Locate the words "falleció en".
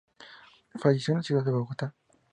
0.81-1.19